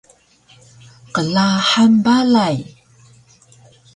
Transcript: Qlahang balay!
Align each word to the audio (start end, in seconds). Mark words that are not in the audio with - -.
Qlahang 1.13 1.95
balay! 2.03 2.57